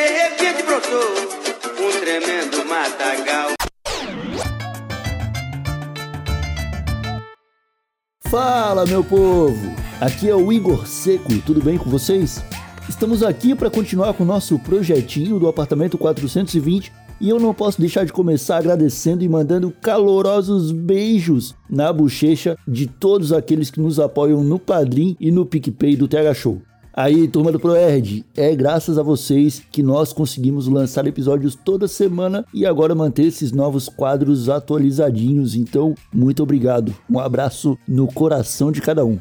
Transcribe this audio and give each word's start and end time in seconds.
De 0.00 0.06
repente 0.06 0.62
brotou 0.62 0.98
um 1.78 2.00
tremendo 2.00 2.64
matagal. 2.66 3.50
Fala, 8.30 8.86
meu 8.86 9.04
povo! 9.04 9.76
Aqui 10.00 10.30
é 10.30 10.34
o 10.34 10.50
Igor 10.50 10.86
Seco, 10.86 11.38
tudo 11.44 11.62
bem 11.62 11.76
com 11.76 11.90
vocês? 11.90 12.42
Estamos 12.88 13.22
aqui 13.22 13.54
para 13.54 13.68
continuar 13.68 14.14
com 14.14 14.22
o 14.22 14.26
nosso 14.26 14.58
projetinho 14.60 15.38
do 15.38 15.46
apartamento 15.46 15.98
420 15.98 16.90
e 17.20 17.28
eu 17.28 17.38
não 17.38 17.52
posso 17.52 17.78
deixar 17.78 18.06
de 18.06 18.12
começar 18.14 18.56
agradecendo 18.56 19.22
e 19.22 19.28
mandando 19.28 19.70
calorosos 19.82 20.72
beijos 20.72 21.54
na 21.68 21.92
bochecha 21.92 22.56
de 22.66 22.86
todos 22.86 23.34
aqueles 23.34 23.70
que 23.70 23.82
nos 23.82 24.00
apoiam 24.00 24.42
no 24.42 24.58
Padrim 24.58 25.14
e 25.20 25.30
no 25.30 25.44
PicPay 25.44 25.94
do 25.94 26.08
TH 26.08 26.32
Show. 26.32 26.62
Aí, 26.92 27.28
turma 27.28 27.52
do 27.52 27.60
ProErd, 27.60 28.24
é 28.36 28.54
graças 28.54 28.98
a 28.98 29.02
vocês 29.02 29.62
que 29.70 29.82
nós 29.82 30.12
conseguimos 30.12 30.66
lançar 30.66 31.06
episódios 31.06 31.54
toda 31.54 31.86
semana 31.86 32.44
e 32.52 32.66
agora 32.66 32.94
manter 32.94 33.26
esses 33.26 33.52
novos 33.52 33.88
quadros 33.88 34.48
atualizadinhos. 34.48 35.54
Então, 35.54 35.94
muito 36.12 36.42
obrigado. 36.42 36.92
Um 37.08 37.20
abraço 37.20 37.78
no 37.86 38.08
coração 38.08 38.72
de 38.72 38.80
cada 38.80 39.04
um. 39.04 39.20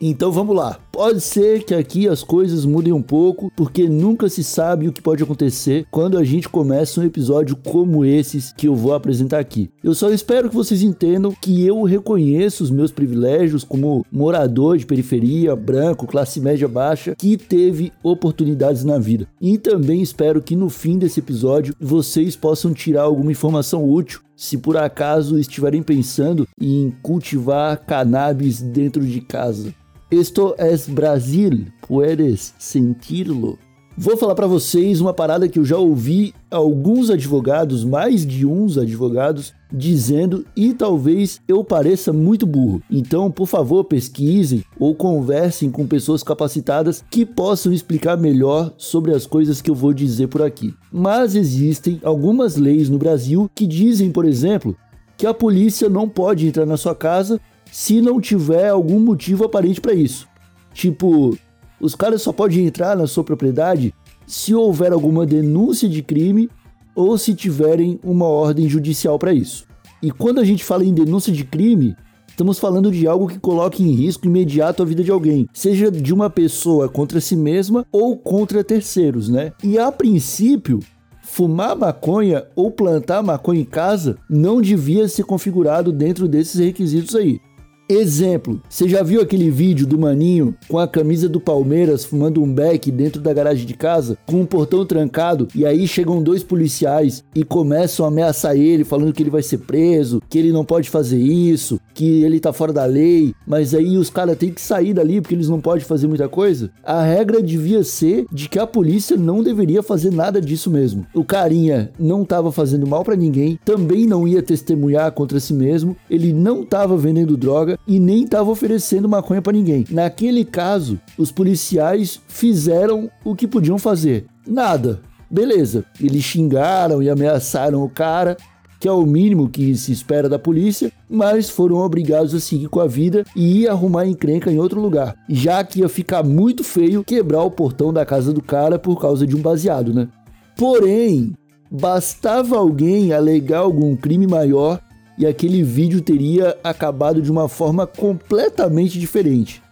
Então 0.00 0.32
vamos 0.32 0.56
lá. 0.56 0.78
Pode 0.90 1.20
ser 1.20 1.62
que 1.62 1.74
aqui 1.74 2.08
as 2.08 2.22
coisas 2.22 2.64
mudem 2.64 2.92
um 2.92 3.02
pouco, 3.02 3.52
porque 3.54 3.86
nunca 3.86 4.30
se 4.30 4.42
sabe 4.42 4.88
o 4.88 4.92
que 4.92 5.02
pode 5.02 5.22
acontecer 5.22 5.86
quando 5.90 6.16
a 6.16 6.24
gente 6.24 6.48
começa 6.48 7.00
um 7.00 7.04
episódio 7.04 7.54
como 7.54 8.02
esses 8.04 8.52
que 8.52 8.66
eu 8.66 8.74
vou 8.74 8.94
apresentar 8.94 9.38
aqui. 9.38 9.70
Eu 9.84 9.94
só 9.94 10.10
espero 10.10 10.48
que 10.48 10.54
vocês 10.54 10.82
entendam 10.82 11.34
que 11.38 11.66
eu 11.66 11.82
reconheço 11.82 12.64
os 12.64 12.70
meus 12.70 12.90
privilégios 12.90 13.62
como 13.62 14.04
morador 14.10 14.78
de 14.78 14.86
periferia, 14.86 15.54
branco, 15.54 16.06
classe 16.06 16.40
média 16.40 16.66
baixa, 16.66 17.14
que 17.14 17.36
teve 17.36 17.92
oportunidades 18.02 18.84
na 18.84 18.98
vida. 18.98 19.28
E 19.38 19.58
também 19.58 20.00
espero 20.00 20.40
que 20.40 20.56
no 20.56 20.70
fim 20.70 20.98
desse 20.98 21.20
episódio 21.20 21.74
vocês 21.78 22.36
possam 22.36 22.72
tirar 22.72 23.02
alguma 23.02 23.32
informação 23.32 23.86
útil 23.86 24.20
se 24.34 24.56
por 24.56 24.78
acaso 24.78 25.38
estiverem 25.38 25.82
pensando 25.82 26.48
em 26.58 26.90
cultivar 27.02 27.84
cannabis 27.84 28.62
dentro 28.62 29.04
de 29.04 29.20
casa. 29.20 29.74
Esto 30.10 30.56
es 30.58 30.88
Brasil, 30.88 31.66
puedes 31.86 32.52
sentirlo. 32.58 33.56
Vou 33.96 34.16
falar 34.16 34.34
para 34.34 34.48
vocês 34.48 35.00
uma 35.00 35.14
parada 35.14 35.48
que 35.48 35.56
eu 35.56 35.64
já 35.64 35.76
ouvi 35.76 36.34
alguns 36.50 37.10
advogados, 37.10 37.84
mais 37.84 38.26
de 38.26 38.44
uns 38.44 38.76
advogados, 38.76 39.54
dizendo 39.72 40.44
e 40.56 40.74
talvez 40.74 41.40
eu 41.46 41.62
pareça 41.62 42.12
muito 42.12 42.44
burro. 42.44 42.82
Então, 42.90 43.30
por 43.30 43.46
favor, 43.46 43.84
pesquisem 43.84 44.64
ou 44.80 44.96
conversem 44.96 45.70
com 45.70 45.86
pessoas 45.86 46.24
capacitadas 46.24 47.04
que 47.08 47.24
possam 47.24 47.72
explicar 47.72 48.16
melhor 48.16 48.72
sobre 48.76 49.14
as 49.14 49.26
coisas 49.26 49.62
que 49.62 49.70
eu 49.70 49.76
vou 49.76 49.92
dizer 49.92 50.26
por 50.26 50.42
aqui. 50.42 50.74
Mas 50.90 51.36
existem 51.36 52.00
algumas 52.02 52.56
leis 52.56 52.88
no 52.88 52.98
Brasil 52.98 53.48
que 53.54 53.64
dizem, 53.64 54.10
por 54.10 54.24
exemplo, 54.24 54.76
que 55.16 55.26
a 55.26 55.34
polícia 55.34 55.88
não 55.88 56.08
pode 56.08 56.48
entrar 56.48 56.64
na 56.64 56.78
sua 56.78 56.94
casa 56.94 57.38
se 57.70 58.00
não 58.00 58.20
tiver 58.20 58.68
algum 58.68 58.98
motivo 59.00 59.44
aparente 59.44 59.80
para 59.80 59.94
isso. 59.94 60.26
Tipo, 60.72 61.36
os 61.80 61.94
caras 61.94 62.22
só 62.22 62.32
podem 62.32 62.66
entrar 62.66 62.96
na 62.96 63.06
sua 63.06 63.24
propriedade 63.24 63.94
se 64.26 64.54
houver 64.54 64.92
alguma 64.92 65.26
denúncia 65.26 65.88
de 65.88 66.02
crime 66.02 66.48
ou 66.94 67.16
se 67.16 67.34
tiverem 67.34 67.98
uma 68.04 68.26
ordem 68.26 68.68
judicial 68.68 69.18
para 69.18 69.32
isso. 69.32 69.64
E 70.02 70.10
quando 70.10 70.40
a 70.40 70.44
gente 70.44 70.64
fala 70.64 70.84
em 70.84 70.94
denúncia 70.94 71.32
de 71.32 71.44
crime, 71.44 71.96
estamos 72.28 72.58
falando 72.58 72.90
de 72.90 73.06
algo 73.06 73.28
que 73.28 73.38
coloque 73.38 73.82
em 73.82 73.92
risco 73.92 74.26
imediato 74.26 74.82
a 74.82 74.86
vida 74.86 75.02
de 75.02 75.10
alguém, 75.10 75.46
seja 75.52 75.90
de 75.90 76.12
uma 76.12 76.30
pessoa 76.30 76.88
contra 76.88 77.20
si 77.20 77.36
mesma 77.36 77.86
ou 77.92 78.16
contra 78.16 78.64
terceiros, 78.64 79.28
né? 79.28 79.52
E 79.62 79.78
a 79.78 79.92
princípio, 79.92 80.80
fumar 81.22 81.76
maconha 81.76 82.44
ou 82.56 82.70
plantar 82.70 83.22
maconha 83.22 83.60
em 83.60 83.64
casa 83.64 84.16
não 84.28 84.60
devia 84.60 85.06
ser 85.06 85.24
configurado 85.24 85.92
dentro 85.92 86.26
desses 86.26 86.58
requisitos 86.58 87.14
aí. 87.14 87.40
Exemplo, 87.90 88.62
você 88.68 88.88
já 88.88 89.02
viu 89.02 89.20
aquele 89.20 89.50
vídeo 89.50 89.84
do 89.84 89.98
maninho 89.98 90.54
com 90.68 90.78
a 90.78 90.86
camisa 90.86 91.28
do 91.28 91.40
Palmeiras 91.40 92.04
fumando 92.04 92.40
um 92.40 92.54
beck 92.54 92.88
dentro 92.88 93.20
da 93.20 93.32
garagem 93.32 93.66
de 93.66 93.74
casa, 93.74 94.16
com 94.28 94.42
um 94.42 94.46
portão 94.46 94.86
trancado, 94.86 95.48
e 95.56 95.66
aí 95.66 95.88
chegam 95.88 96.22
dois 96.22 96.44
policiais 96.44 97.24
e 97.34 97.42
começam 97.42 98.04
a 98.04 98.08
ameaçar 98.08 98.56
ele, 98.56 98.84
falando 98.84 99.12
que 99.12 99.20
ele 99.20 99.28
vai 99.28 99.42
ser 99.42 99.58
preso, 99.58 100.22
que 100.28 100.38
ele 100.38 100.52
não 100.52 100.64
pode 100.64 100.88
fazer 100.88 101.18
isso, 101.18 101.80
que 101.92 102.22
ele 102.22 102.38
tá 102.38 102.52
fora 102.52 102.72
da 102.72 102.84
lei, 102.84 103.34
mas 103.44 103.74
aí 103.74 103.98
os 103.98 104.08
caras 104.08 104.38
têm 104.38 104.52
que 104.52 104.60
sair 104.60 104.94
dali 104.94 105.20
porque 105.20 105.34
eles 105.34 105.48
não 105.48 105.60
podem 105.60 105.84
fazer 105.84 106.06
muita 106.06 106.28
coisa? 106.28 106.70
A 106.84 107.02
regra 107.02 107.42
devia 107.42 107.82
ser 107.82 108.24
de 108.30 108.48
que 108.48 108.60
a 108.60 108.68
polícia 108.68 109.16
não 109.16 109.42
deveria 109.42 109.82
fazer 109.82 110.12
nada 110.12 110.40
disso 110.40 110.70
mesmo. 110.70 111.04
O 111.12 111.24
carinha 111.24 111.90
não 111.98 112.24
tava 112.24 112.52
fazendo 112.52 112.86
mal 112.86 113.02
para 113.02 113.16
ninguém, 113.16 113.58
também 113.64 114.06
não 114.06 114.28
ia 114.28 114.44
testemunhar 114.44 115.10
contra 115.10 115.40
si 115.40 115.52
mesmo, 115.52 115.96
ele 116.08 116.32
não 116.32 116.64
tava 116.64 116.96
vendendo 116.96 117.36
droga 117.36 117.79
e 117.86 117.98
nem 117.98 118.24
estava 118.24 118.50
oferecendo 118.50 119.08
maconha 119.08 119.42
para 119.42 119.52
ninguém. 119.52 119.84
Naquele 119.90 120.44
caso, 120.44 120.98
os 121.18 121.32
policiais 121.32 122.20
fizeram 122.28 123.10
o 123.24 123.34
que 123.34 123.46
podiam 123.46 123.78
fazer. 123.78 124.26
Nada. 124.46 125.00
Beleza. 125.30 125.84
Eles 126.00 126.24
xingaram 126.24 127.02
e 127.02 127.08
ameaçaram 127.08 127.82
o 127.82 127.88
cara, 127.88 128.36
que 128.80 128.88
é 128.88 128.92
o 128.92 129.06
mínimo 129.06 129.48
que 129.48 129.76
se 129.76 129.92
espera 129.92 130.28
da 130.28 130.38
polícia, 130.38 130.90
mas 131.08 131.48
foram 131.48 131.76
obrigados 131.76 132.34
a 132.34 132.40
seguir 132.40 132.68
com 132.68 132.80
a 132.80 132.86
vida 132.86 133.24
e 133.36 133.62
ir 133.62 133.68
arrumar 133.68 134.06
encrenca 134.06 134.50
em 134.50 134.58
outro 134.58 134.80
lugar, 134.80 135.14
já 135.28 135.62
que 135.62 135.80
ia 135.80 135.88
ficar 135.88 136.24
muito 136.24 136.64
feio 136.64 137.04
quebrar 137.04 137.42
o 137.42 137.50
portão 137.50 137.92
da 137.92 138.04
casa 138.06 138.32
do 138.32 138.42
cara 138.42 138.78
por 138.78 139.00
causa 139.00 139.26
de 139.26 139.36
um 139.36 139.40
baseado, 139.40 139.92
né? 139.92 140.08
Porém, 140.56 141.34
bastava 141.70 142.56
alguém 142.56 143.12
alegar 143.12 143.60
algum 143.60 143.94
crime 143.94 144.26
maior 144.26 144.80
e 145.20 145.26
aquele 145.26 145.62
vídeo 145.62 146.00
teria 146.00 146.56
acabado 146.64 147.20
de 147.20 147.30
uma 147.30 147.46
forma 147.46 147.86
completamente 147.86 148.98
diferente. 148.98 149.62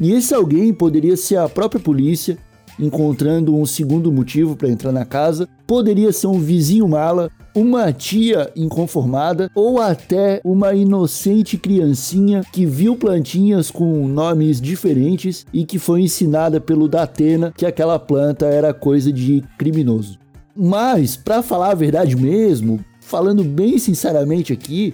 E 0.00 0.12
esse 0.12 0.34
alguém 0.34 0.74
poderia 0.74 1.16
ser 1.16 1.36
a 1.36 1.48
própria 1.48 1.80
polícia, 1.80 2.36
encontrando 2.76 3.56
um 3.56 3.64
segundo 3.64 4.10
motivo 4.10 4.56
para 4.56 4.68
entrar 4.68 4.90
na 4.90 5.04
casa, 5.04 5.48
poderia 5.64 6.12
ser 6.12 6.26
um 6.26 6.40
vizinho 6.40 6.88
mala, 6.88 7.30
uma 7.54 7.92
tia 7.92 8.50
inconformada 8.56 9.48
ou 9.54 9.80
até 9.80 10.40
uma 10.44 10.74
inocente 10.74 11.56
criancinha 11.56 12.42
que 12.52 12.66
viu 12.66 12.96
plantinhas 12.96 13.70
com 13.70 14.08
nomes 14.08 14.60
diferentes 14.60 15.46
e 15.52 15.64
que 15.64 15.78
foi 15.78 16.02
ensinada 16.02 16.60
pelo 16.60 16.88
Datena 16.88 17.54
que 17.56 17.64
aquela 17.64 17.98
planta 17.98 18.46
era 18.46 18.74
coisa 18.74 19.12
de 19.12 19.42
criminoso. 19.56 20.18
Mas, 20.54 21.16
para 21.16 21.42
falar 21.42 21.70
a 21.70 21.74
verdade 21.74 22.16
mesmo, 22.16 22.80
falando 23.06 23.44
bem 23.44 23.78
sinceramente 23.78 24.52
aqui, 24.52 24.92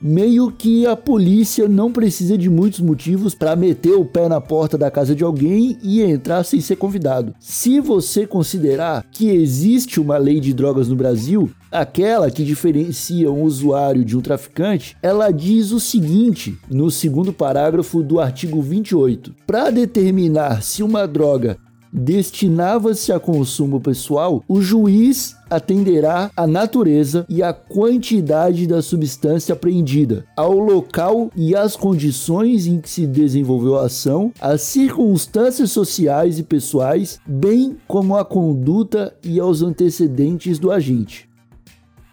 meio 0.00 0.50
que 0.50 0.86
a 0.86 0.96
polícia 0.96 1.68
não 1.68 1.92
precisa 1.92 2.38
de 2.38 2.48
muitos 2.48 2.78
motivos 2.78 3.34
para 3.34 3.56
meter 3.56 3.94
o 3.94 4.04
pé 4.04 4.28
na 4.28 4.40
porta 4.40 4.78
da 4.78 4.90
casa 4.90 5.14
de 5.14 5.24
alguém 5.24 5.76
e 5.82 6.02
entrar 6.02 6.44
sem 6.44 6.60
ser 6.60 6.76
convidado. 6.76 7.34
Se 7.40 7.80
você 7.80 8.26
considerar 8.28 9.04
que 9.10 9.28
existe 9.28 10.00
uma 10.00 10.16
lei 10.18 10.38
de 10.38 10.54
drogas 10.54 10.88
no 10.88 10.94
Brasil, 10.94 11.50
aquela 11.70 12.30
que 12.30 12.44
diferencia 12.44 13.30
um 13.30 13.42
usuário 13.42 14.04
de 14.04 14.16
um 14.16 14.20
traficante, 14.20 14.96
ela 15.02 15.32
diz 15.32 15.72
o 15.72 15.80
seguinte 15.80 16.56
no 16.70 16.92
segundo 16.92 17.32
parágrafo 17.32 18.04
do 18.04 18.20
artigo 18.20 18.62
28: 18.62 19.34
para 19.44 19.70
determinar 19.70 20.62
se 20.62 20.82
uma 20.82 21.08
droga 21.08 21.58
destinava-se 21.92 23.12
a 23.12 23.20
consumo 23.20 23.80
pessoal, 23.80 24.42
o 24.48 24.62
juiz 24.62 25.36
atenderá 25.50 26.30
à 26.34 26.46
natureza 26.46 27.26
e 27.28 27.42
à 27.42 27.52
quantidade 27.52 28.66
da 28.66 28.80
substância 28.80 29.52
apreendida, 29.52 30.24
ao 30.34 30.54
local 30.54 31.30
e 31.36 31.54
às 31.54 31.76
condições 31.76 32.66
em 32.66 32.80
que 32.80 32.88
se 32.88 33.06
desenvolveu 33.06 33.76
a 33.76 33.86
ação, 33.86 34.32
às 34.40 34.62
circunstâncias 34.62 35.70
sociais 35.70 36.38
e 36.38 36.42
pessoais, 36.42 37.20
bem 37.26 37.76
como 37.86 38.16
à 38.16 38.24
conduta 38.24 39.14
e 39.22 39.38
aos 39.38 39.60
antecedentes 39.60 40.58
do 40.58 40.70
agente. 40.70 41.28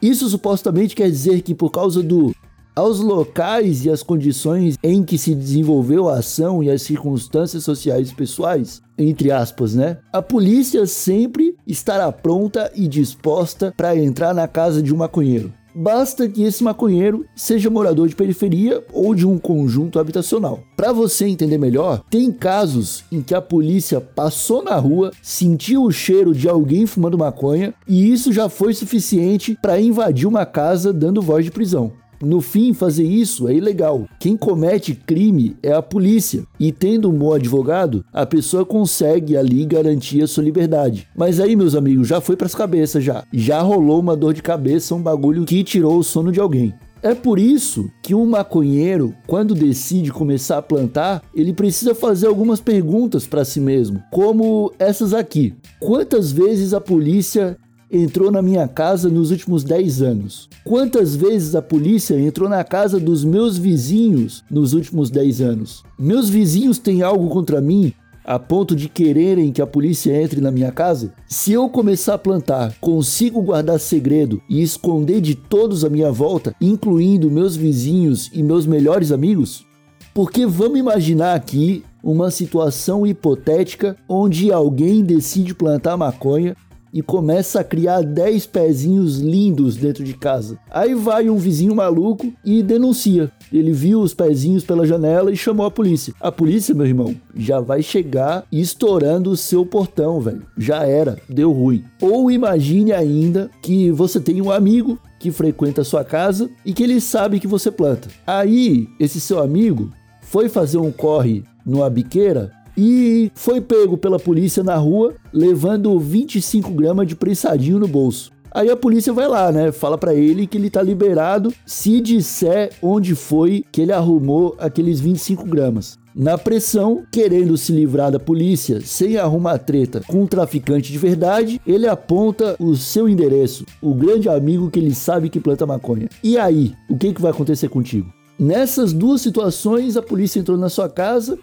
Isso 0.01 0.29
supostamente 0.29 0.95
quer 0.95 1.09
dizer 1.09 1.41
que, 1.41 1.53
por 1.53 1.71
causa 1.71 2.01
do 2.01 2.33
aos 2.79 3.01
locais 3.01 3.83
e 3.83 3.89
às 3.89 4.01
condições 4.01 4.77
em 4.81 5.03
que 5.03 5.17
se 5.17 5.35
desenvolveu 5.35 6.07
a 6.07 6.19
ação 6.19 6.63
e 6.63 6.69
as 6.69 6.81
circunstâncias 6.81 7.61
sociais 7.65 8.09
e 8.09 8.15
pessoais, 8.15 8.81
entre 8.97 9.31
aspas, 9.31 9.75
né? 9.75 9.97
A 10.13 10.21
polícia 10.21 10.85
sempre 10.85 11.57
estará 11.67 12.09
pronta 12.09 12.71
e 12.73 12.87
disposta 12.87 13.73
para 13.75 13.97
entrar 13.97 14.33
na 14.33 14.47
casa 14.47 14.81
de 14.81 14.93
um 14.93 14.97
maconheiro. 14.97 15.51
Basta 15.75 16.27
que 16.27 16.43
esse 16.43 16.63
maconheiro 16.63 17.25
seja 17.35 17.69
morador 17.69 18.07
de 18.07 18.15
periferia 18.15 18.83
ou 18.91 19.13
de 19.13 19.27
um 19.27 19.37
conjunto 19.37 19.99
habitacional. 19.99 20.61
Para 20.75 20.91
você 20.91 21.27
entender 21.27 21.57
melhor, 21.57 22.01
tem 22.09 22.31
casos 22.31 23.03
em 23.11 23.21
que 23.21 23.35
a 23.35 23.41
polícia 23.41 24.01
passou 24.01 24.63
na 24.63 24.75
rua, 24.77 25.11
sentiu 25.21 25.83
o 25.83 25.91
cheiro 25.91 26.33
de 26.33 26.49
alguém 26.49 26.85
fumando 26.85 27.17
maconha 27.17 27.73
e 27.87 28.11
isso 28.11 28.33
já 28.33 28.49
foi 28.49 28.73
suficiente 28.73 29.57
para 29.61 29.79
invadir 29.79 30.27
uma 30.27 30.45
casa 30.45 30.91
dando 30.91 31.21
voz 31.21 31.45
de 31.45 31.51
prisão. 31.51 31.91
No 32.21 32.41
fim, 32.41 32.73
fazer 32.73 33.05
isso 33.05 33.47
é 33.47 33.53
ilegal. 33.53 34.07
Quem 34.19 34.35
comete 34.35 34.93
crime 34.93 35.55
é 35.63 35.71
a 35.71 35.81
polícia. 35.81 36.43
E 36.59 36.71
tendo 36.71 37.09
um 37.09 37.17
bom 37.17 37.33
advogado, 37.33 38.03
a 38.11 38.25
pessoa 38.25 38.65
consegue 38.65 39.37
ali 39.37 39.65
garantir 39.65 40.21
a 40.21 40.27
sua 40.27 40.43
liberdade. 40.43 41.07
Mas 41.15 41.39
aí, 41.39 41.55
meus 41.55 41.75
amigos, 41.75 42.07
já 42.07 42.19
foi 42.19 42.35
pras 42.35 42.53
cabeças 42.53 43.03
já. 43.03 43.23
Já 43.31 43.61
rolou 43.61 43.99
uma 43.99 44.15
dor 44.15 44.33
de 44.33 44.41
cabeça, 44.41 44.95
um 44.95 45.01
bagulho 45.01 45.45
que 45.45 45.63
tirou 45.63 45.97
o 45.97 46.03
sono 46.03 46.31
de 46.31 46.39
alguém. 46.39 46.73
É 47.01 47.15
por 47.15 47.39
isso 47.39 47.89
que 48.03 48.13
um 48.13 48.25
maconheiro, 48.25 49.15
quando 49.25 49.55
decide 49.55 50.11
começar 50.11 50.57
a 50.57 50.61
plantar, 50.61 51.23
ele 51.33 51.53
precisa 51.53 51.95
fazer 51.95 52.27
algumas 52.27 52.59
perguntas 52.59 53.25
para 53.25 53.45
si 53.45 53.61
mesmo, 53.61 54.03
como 54.11 54.73
essas 54.77 55.13
aqui: 55.13 55.53
Quantas 55.79 56.31
vezes 56.31 56.73
a 56.73 56.81
polícia 56.81 57.57
entrou 57.91 58.29
na 58.29 58.41
minha 58.41 58.67
casa 58.67 59.09
nos 59.09 59.31
últimos 59.31 59.63
10 59.63 60.01
anos? 60.01 60.49
Quantas 60.63 61.15
vezes 61.15 61.55
a 61.55 61.61
polícia 61.61 62.19
entrou 62.19 62.47
na 62.47 62.63
casa 62.63 62.99
dos 62.99 63.23
meus 63.23 63.57
vizinhos 63.57 64.43
nos 64.49 64.73
últimos 64.73 65.09
10 65.09 65.41
anos? 65.41 65.83
Meus 65.97 66.29
vizinhos 66.29 66.77
têm 66.77 67.01
algo 67.01 67.29
contra 67.29 67.59
mim 67.59 67.93
a 68.23 68.37
ponto 68.37 68.75
de 68.75 68.87
quererem 68.87 69.51
que 69.51 69.61
a 69.61 69.65
polícia 69.65 70.21
entre 70.21 70.39
na 70.39 70.51
minha 70.51 70.71
casa? 70.71 71.11
Se 71.27 71.51
eu 71.51 71.67
começar 71.67 72.13
a 72.13 72.19
plantar, 72.19 72.75
consigo 72.79 73.41
guardar 73.41 73.79
segredo 73.79 74.39
e 74.47 74.61
esconder 74.61 75.19
de 75.19 75.33
todos 75.33 75.83
à 75.83 75.89
minha 75.89 76.11
volta, 76.11 76.53
incluindo 76.61 77.31
meus 77.31 77.55
vizinhos 77.55 78.29
e 78.31 78.43
meus 78.43 78.67
melhores 78.67 79.11
amigos? 79.11 79.65
Porque 80.13 80.45
vamos 80.45 80.77
imaginar 80.77 81.33
aqui 81.33 81.83
uma 82.03 82.29
situação 82.29 83.05
hipotética 83.05 83.97
onde 84.07 84.51
alguém 84.51 85.03
decide 85.03 85.55
plantar 85.55 85.97
maconha 85.97 86.55
e 86.93 87.01
começa 87.01 87.59
a 87.59 87.63
criar 87.63 88.01
10 88.01 88.45
pezinhos 88.47 89.19
lindos 89.19 89.75
dentro 89.75 90.03
de 90.03 90.13
casa. 90.13 90.57
Aí 90.69 90.93
vai 90.95 91.29
um 91.29 91.37
vizinho 91.37 91.75
maluco 91.75 92.31
e 92.43 92.63
denuncia. 92.63 93.31
Ele 93.51 93.71
viu 93.71 94.01
os 94.01 94.13
pezinhos 94.13 94.63
pela 94.63 94.85
janela 94.85 95.31
e 95.31 95.37
chamou 95.37 95.65
a 95.65 95.71
polícia. 95.71 96.13
A 96.19 96.31
polícia, 96.31 96.75
meu 96.75 96.85
irmão, 96.85 97.15
já 97.35 97.59
vai 97.59 97.81
chegar 97.81 98.45
estourando 98.51 99.31
o 99.31 99.37
seu 99.37 99.65
portão, 99.65 100.19
velho. 100.19 100.45
Já 100.57 100.85
era, 100.85 101.17
deu 101.27 101.51
ruim. 101.51 101.83
Ou 102.01 102.31
imagine 102.31 102.91
ainda 102.91 103.49
que 103.61 103.91
você 103.91 104.19
tem 104.19 104.41
um 104.41 104.51
amigo 104.51 104.99
que 105.19 105.31
frequenta 105.31 105.81
a 105.81 105.85
sua 105.85 106.03
casa 106.03 106.49
e 106.65 106.73
que 106.73 106.83
ele 106.83 107.01
sabe 107.01 107.39
que 107.39 107.47
você 107.47 107.69
planta. 107.69 108.07
Aí, 108.25 108.87
esse 108.99 109.19
seu 109.19 109.39
amigo 109.39 109.91
foi 110.21 110.47
fazer 110.47 110.77
um 110.77 110.91
corre 110.91 111.43
numa 111.65 111.89
biqueira 111.89 112.51
e 112.81 113.29
foi 113.35 113.59
pego 113.59 113.97
pela 113.97 114.17
polícia 114.17 114.63
na 114.63 114.77
rua 114.77 115.13
levando 115.33 115.99
25 115.99 116.71
gramas 116.71 117.05
de 117.05 117.13
prensadinho 117.13 117.77
no 117.77 117.89
bolso. 117.89 118.31
Aí 118.51 118.69
a 118.69 118.77
polícia 118.77 119.11
vai 119.11 119.27
lá, 119.27 119.51
né? 119.51 119.71
Fala 119.71 119.97
para 119.97 120.13
ele 120.15 120.47
que 120.47 120.57
ele 120.57 120.69
tá 120.69 120.81
liberado 120.81 121.53
se 121.65 121.99
disser 121.99 122.71
onde 122.81 123.15
foi 123.15 123.65
que 123.69 123.81
ele 123.81 123.91
arrumou 123.91 124.55
aqueles 124.57 125.01
25 125.01 125.45
gramas. 125.45 125.99
Na 126.15 126.37
pressão, 126.37 127.03
querendo 127.11 127.57
se 127.57 127.71
livrar 127.73 128.11
da 128.11 128.19
polícia 128.19 128.79
sem 128.81 129.17
arrumar 129.17 129.59
treta 129.59 130.01
com 130.07 130.23
um 130.23 130.27
traficante 130.27 130.91
de 130.91 130.97
verdade, 130.97 131.61
ele 131.67 131.87
aponta 131.87 132.55
o 132.59 132.75
seu 132.75 133.09
endereço, 133.09 133.65
o 133.81 133.93
grande 133.93 134.29
amigo 134.29 134.71
que 134.71 134.79
ele 134.79 134.95
sabe 134.95 135.29
que 135.29 135.39
planta 135.39 135.67
maconha. 135.67 136.07
E 136.23 136.37
aí, 136.37 136.73
o 136.89 136.97
que, 136.97 137.13
que 137.13 137.21
vai 137.21 137.31
acontecer 137.31 137.67
contigo? 137.67 138.11
Nessas 138.39 138.93
duas 138.93 139.19
situações, 139.19 139.97
a 139.97 140.01
polícia 140.01 140.39
entrou 140.39 140.57
na 140.57 140.69
sua 140.69 140.87
casa 140.87 141.37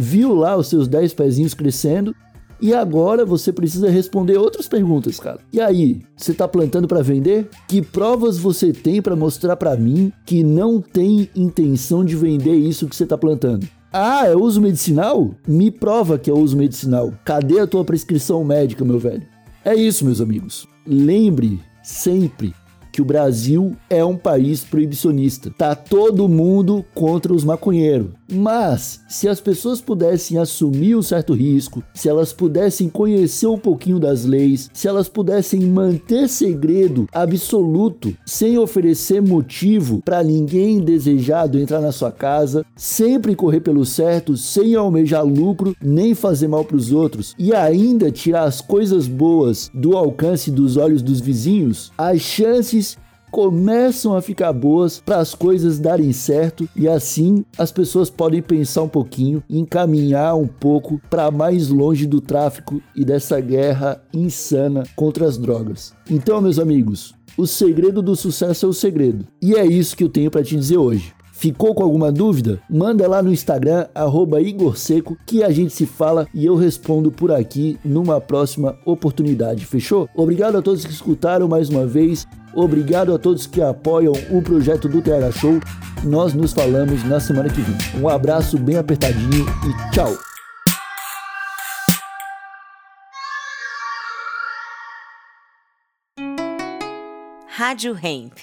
viu 0.00 0.34
lá 0.34 0.56
os 0.56 0.68
seus 0.68 0.88
10 0.88 1.12
pezinhos 1.14 1.54
crescendo 1.54 2.14
e 2.60 2.74
agora 2.74 3.24
você 3.24 3.52
precisa 3.52 3.88
responder 3.88 4.36
outras 4.36 4.66
perguntas, 4.66 5.18
cara. 5.18 5.40
E 5.52 5.60
aí, 5.60 6.02
você 6.16 6.34
tá 6.34 6.46
plantando 6.46 6.88
para 6.88 7.02
vender? 7.02 7.48
Que 7.68 7.80
provas 7.80 8.36
você 8.36 8.72
tem 8.72 9.00
para 9.00 9.16
mostrar 9.16 9.56
para 9.56 9.76
mim 9.76 10.12
que 10.26 10.42
não 10.42 10.80
tem 10.80 11.28
intenção 11.34 12.04
de 12.04 12.16
vender 12.16 12.54
isso 12.54 12.88
que 12.88 12.96
você 12.96 13.06
tá 13.06 13.16
plantando? 13.16 13.66
Ah, 13.92 14.26
é 14.26 14.36
uso 14.36 14.60
medicinal? 14.60 15.34
Me 15.46 15.70
prova 15.70 16.18
que 16.18 16.30
é 16.30 16.34
uso 16.34 16.56
medicinal. 16.56 17.12
Cadê 17.24 17.60
a 17.60 17.66
tua 17.66 17.84
prescrição 17.84 18.44
médica, 18.44 18.84
meu 18.84 18.98
velho? 18.98 19.22
É 19.64 19.74
isso, 19.74 20.04
meus 20.04 20.20
amigos. 20.20 20.66
Lembre 20.86 21.60
sempre 21.82 22.54
que 22.92 23.00
o 23.00 23.04
Brasil 23.04 23.76
é 23.88 24.04
um 24.04 24.16
país 24.16 24.64
proibicionista. 24.64 25.50
Tá 25.56 25.74
todo 25.74 26.28
mundo 26.28 26.84
contra 26.94 27.32
os 27.32 27.44
maconheiros. 27.44 28.10
Mas 28.30 29.00
se 29.08 29.28
as 29.28 29.40
pessoas 29.40 29.80
pudessem 29.80 30.38
assumir 30.38 30.94
um 30.96 31.02
certo 31.02 31.34
risco, 31.34 31.82
se 31.92 32.08
elas 32.08 32.32
pudessem 32.32 32.88
conhecer 32.88 33.46
um 33.46 33.58
pouquinho 33.58 33.98
das 33.98 34.24
leis, 34.24 34.70
se 34.72 34.86
elas 34.86 35.08
pudessem 35.08 35.60
manter 35.60 36.28
segredo 36.28 37.08
absoluto, 37.12 38.16
sem 38.24 38.58
oferecer 38.58 39.20
motivo 39.20 40.00
para 40.04 40.22
ninguém 40.22 40.80
desejado 40.80 41.58
entrar 41.58 41.80
na 41.80 41.92
sua 41.92 42.12
casa, 42.12 42.64
sempre 42.76 43.34
correr 43.34 43.60
pelo 43.60 43.84
certo, 43.84 44.36
sem 44.36 44.74
almejar 44.74 45.24
lucro 45.24 45.74
nem 45.82 46.14
fazer 46.14 46.48
mal 46.48 46.64
para 46.64 46.76
os 46.76 46.92
outros 46.92 47.34
e 47.38 47.52
ainda 47.52 48.10
tirar 48.10 48.44
as 48.44 48.60
coisas 48.60 49.06
boas 49.06 49.70
do 49.74 49.96
alcance 49.96 50.50
dos 50.50 50.76
olhos 50.76 51.02
dos 51.02 51.20
vizinhos, 51.20 51.92
as 51.98 52.20
chances 52.20 52.96
começam 53.30 54.14
a 54.16 54.22
ficar 54.22 54.52
boas 54.52 55.00
para 55.00 55.18
as 55.18 55.34
coisas 55.34 55.78
darem 55.78 56.12
certo 56.12 56.68
e 56.74 56.88
assim 56.88 57.44
as 57.56 57.70
pessoas 57.70 58.10
podem 58.10 58.42
pensar 58.42 58.82
um 58.82 58.88
pouquinho, 58.88 59.42
encaminhar 59.48 60.36
um 60.36 60.46
pouco 60.46 61.00
para 61.08 61.30
mais 61.30 61.68
longe 61.68 62.06
do 62.06 62.20
tráfico 62.20 62.82
e 62.94 63.04
dessa 63.04 63.40
guerra 63.40 64.02
insana 64.12 64.84
contra 64.96 65.26
as 65.26 65.38
drogas. 65.38 65.94
Então, 66.10 66.40
meus 66.40 66.58
amigos, 66.58 67.14
o 67.36 67.46
segredo 67.46 68.02
do 68.02 68.16
sucesso 68.16 68.66
é 68.66 68.68
o 68.68 68.72
segredo. 68.72 69.26
E 69.40 69.54
é 69.54 69.64
isso 69.64 69.96
que 69.96 70.04
eu 70.04 70.08
tenho 70.08 70.30
para 70.30 70.42
te 70.42 70.56
dizer 70.56 70.78
hoje. 70.78 71.14
Ficou 71.40 71.74
com 71.74 71.82
alguma 71.82 72.12
dúvida? 72.12 72.60
Manda 72.68 73.08
lá 73.08 73.22
no 73.22 73.32
Instagram, 73.32 73.86
Igor 74.44 74.76
Seco, 74.76 75.16
que 75.24 75.42
a 75.42 75.50
gente 75.50 75.72
se 75.72 75.86
fala 75.86 76.26
e 76.34 76.44
eu 76.44 76.54
respondo 76.54 77.10
por 77.10 77.32
aqui 77.32 77.78
numa 77.82 78.20
próxima 78.20 78.76
oportunidade, 78.84 79.64
fechou? 79.64 80.06
Obrigado 80.14 80.58
a 80.58 80.60
todos 80.60 80.84
que 80.84 80.92
escutaram 80.92 81.48
mais 81.48 81.70
uma 81.70 81.86
vez. 81.86 82.26
Obrigado 82.54 83.14
a 83.14 83.18
todos 83.18 83.46
que 83.46 83.62
apoiam 83.62 84.12
o 84.30 84.42
projeto 84.42 84.88
do 84.88 85.00
TH 85.00 85.32
Show. 85.32 85.60
Nós 86.02 86.34
nos 86.34 86.52
falamos 86.52 87.04
na 87.04 87.20
semana 87.20 87.48
que 87.48 87.60
vem. 87.60 88.00
Um 88.00 88.08
abraço 88.08 88.58
bem 88.58 88.76
apertadinho 88.76 89.46
e 89.64 89.92
tchau! 89.92 90.16
Rádio 97.46 97.94
Hemp. 98.02 98.38